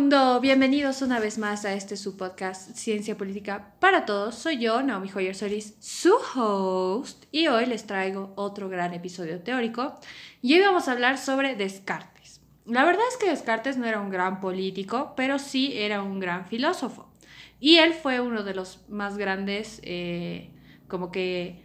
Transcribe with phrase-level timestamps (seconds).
[0.00, 4.34] mundo, bienvenidos una vez más a este su podcast Ciencia Política para Todos.
[4.34, 9.94] Soy yo, Naomi Joyer Solis, su host, y hoy les traigo otro gran episodio teórico.
[10.42, 12.40] Hoy vamos a hablar sobre Descartes.
[12.64, 16.46] La verdad es que Descartes no era un gran político, pero sí era un gran
[16.46, 17.10] filósofo.
[17.60, 20.48] Y él fue uno de los más grandes, eh,
[20.88, 21.62] como que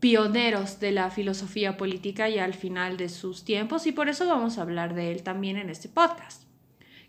[0.00, 4.56] pioneros de la filosofía política y al final de sus tiempos, y por eso vamos
[4.56, 6.45] a hablar de él también en este podcast.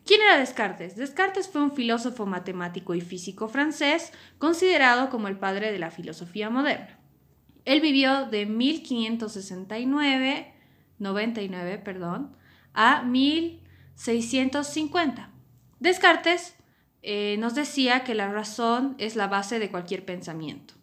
[0.07, 0.95] ¿Quién era Descartes?
[0.95, 6.49] Descartes fue un filósofo matemático y físico francés, considerado como el padre de la filosofía
[6.49, 6.97] moderna.
[7.65, 10.53] Él vivió de 1569,
[10.99, 12.37] 99, perdón,
[12.73, 15.29] a 1650.
[15.81, 16.55] Descartes
[17.01, 20.75] eh, nos decía que la razón es la base de cualquier pensamiento,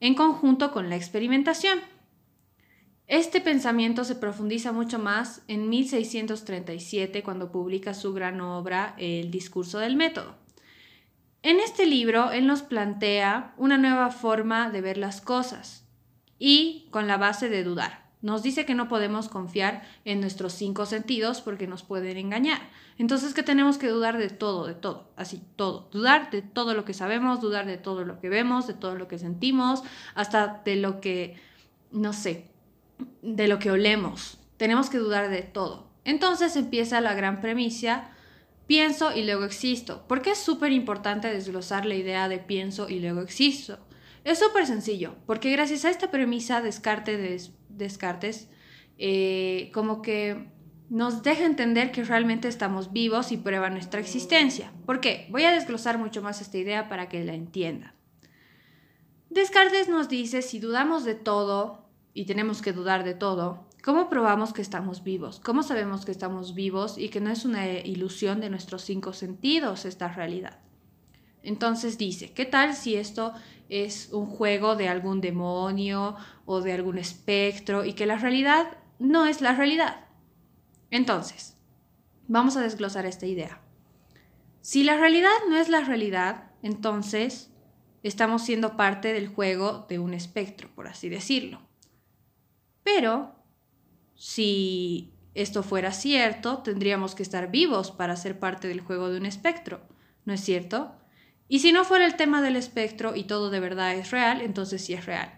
[0.00, 1.78] en conjunto con la experimentación.
[3.08, 9.78] Este pensamiento se profundiza mucho más en 1637 cuando publica su gran obra El discurso
[9.78, 10.34] del método.
[11.42, 15.86] En este libro él nos plantea una nueva forma de ver las cosas
[16.38, 18.10] y con la base de dudar.
[18.20, 22.60] Nos dice que no podemos confiar en nuestros cinco sentidos porque nos pueden engañar.
[22.98, 25.88] Entonces que tenemos que dudar de todo, de todo, así, todo.
[25.92, 29.08] Dudar de todo lo que sabemos, dudar de todo lo que vemos, de todo lo
[29.08, 29.82] que sentimos,
[30.14, 31.40] hasta de lo que,
[31.90, 32.50] no sé,
[33.22, 34.38] de lo que olemos.
[34.56, 35.88] Tenemos que dudar de todo.
[36.04, 38.10] Entonces empieza la gran premisa,
[38.66, 40.06] pienso y luego existo.
[40.08, 43.78] ¿Por qué es súper importante desglosar la idea de pienso y luego existo?
[44.24, 48.48] Es súper sencillo, porque gracias a esta premisa Descartes, Descartes
[48.98, 50.48] eh, como que
[50.90, 54.72] nos deja entender que realmente estamos vivos y prueba nuestra existencia.
[54.86, 55.28] ¿Por qué?
[55.30, 57.92] Voy a desglosar mucho más esta idea para que la entiendan.
[59.30, 64.52] Descartes nos dice, si dudamos de todo, y tenemos que dudar de todo, ¿cómo probamos
[64.52, 65.40] que estamos vivos?
[65.40, 69.84] ¿Cómo sabemos que estamos vivos y que no es una ilusión de nuestros cinco sentidos
[69.84, 70.58] esta realidad?
[71.42, 73.32] Entonces dice, ¿qué tal si esto
[73.68, 79.26] es un juego de algún demonio o de algún espectro y que la realidad no
[79.26, 80.06] es la realidad?
[80.90, 81.56] Entonces,
[82.26, 83.60] vamos a desglosar esta idea.
[84.60, 87.50] Si la realidad no es la realidad, entonces
[88.02, 91.67] estamos siendo parte del juego de un espectro, por así decirlo.
[92.94, 93.34] Pero
[94.14, 99.26] si esto fuera cierto, tendríamos que estar vivos para ser parte del juego de un
[99.26, 99.82] espectro,
[100.24, 100.94] ¿no es cierto?
[101.48, 104.82] Y si no fuera el tema del espectro y todo de verdad es real, entonces
[104.82, 105.34] sí es real.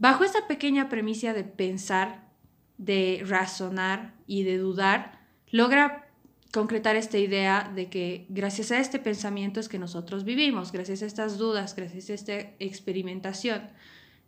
[0.00, 2.28] Bajo esa pequeña premisa de pensar,
[2.76, 5.20] de razonar y de dudar,
[5.52, 6.08] logra
[6.52, 11.06] concretar esta idea de que gracias a este pensamiento es que nosotros vivimos, gracias a
[11.06, 13.70] estas dudas, gracias a esta experimentación.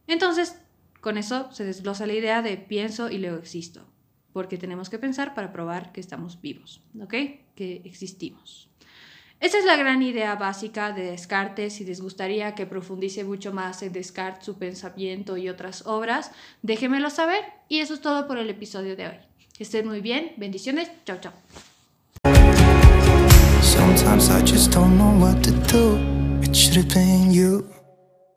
[0.07, 0.61] Entonces,
[1.01, 3.87] con eso se desglosa la idea de pienso y luego existo,
[4.33, 7.15] porque tenemos que pensar para probar que estamos vivos, ¿ok?
[7.55, 8.71] Que existimos.
[9.41, 11.73] Esa es la gran idea básica de Descartes.
[11.73, 16.31] Si les gustaría que profundice mucho más en Descartes, su pensamiento y otras obras,
[16.61, 17.43] déjenmelo saber.
[17.67, 19.17] Y eso es todo por el episodio de hoy.
[19.57, 20.33] Que estén muy bien.
[20.37, 20.91] Bendiciones.
[21.07, 21.33] Chao, chao.